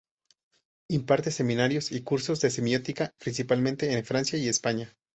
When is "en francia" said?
3.93-4.39